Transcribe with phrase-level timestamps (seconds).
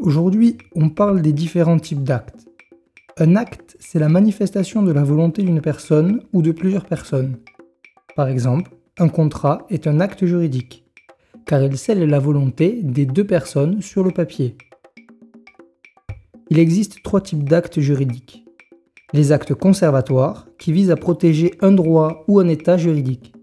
[0.00, 2.48] Aujourd'hui, on parle des différents types d'actes.
[3.18, 7.36] Un acte, c'est la manifestation de la volonté d'une personne ou de plusieurs personnes.
[8.16, 10.84] Par exemple, un contrat est un acte juridique,
[11.44, 14.56] car il scelle la volonté des deux personnes sur le papier.
[16.48, 18.46] Il existe trois types d'actes juridiques.
[19.12, 23.34] Les actes conservatoires, qui visent à protéger un droit ou un état juridique.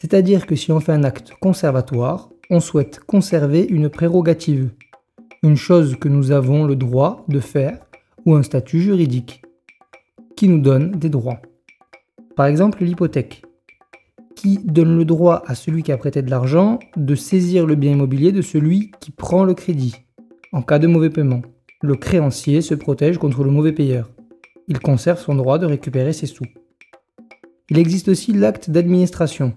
[0.00, 4.70] C'est-à-dire que si on fait un acte conservatoire, on souhaite conserver une prérogative,
[5.44, 7.78] une chose que nous avons le droit de faire
[8.24, 9.42] ou un statut juridique,
[10.36, 11.42] qui nous donne des droits.
[12.34, 13.42] Par exemple l'hypothèque,
[14.34, 17.92] qui donne le droit à celui qui a prêté de l'argent de saisir le bien
[17.92, 19.94] immobilier de celui qui prend le crédit,
[20.52, 21.42] en cas de mauvais paiement.
[21.82, 24.10] Le créancier se protège contre le mauvais payeur.
[24.66, 26.46] Il conserve son droit de récupérer ses sous.
[27.68, 29.52] Il existe aussi l'acte d'administration.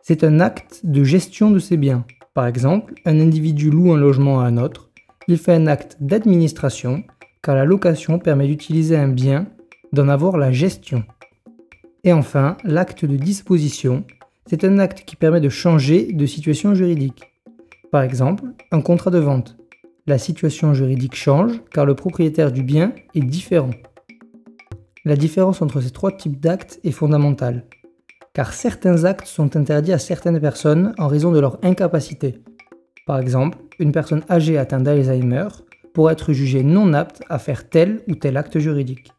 [0.00, 2.06] C'est un acte de gestion de ses biens.
[2.34, 4.88] Par exemple, un individu loue un logement à un autre.
[5.28, 7.04] Il fait un acte d'administration
[7.42, 9.48] car la location permet d'utiliser un bien,
[9.92, 11.04] d'en avoir la gestion.
[12.04, 14.04] Et enfin, l'acte de disposition,
[14.46, 17.22] c'est un acte qui permet de changer de situation juridique.
[17.90, 19.58] Par exemple, un contrat de vente.
[20.06, 23.70] La situation juridique change car le propriétaire du bien est différent.
[25.04, 27.66] La différence entre ces trois types d'actes est fondamentale,
[28.34, 32.40] car certains actes sont interdits à certaines personnes en raison de leur incapacité.
[33.06, 35.48] Par exemple, une personne âgée atteinte d'Alzheimer
[35.92, 39.12] pour être jugé non apte à faire tel ou tel acte juridique.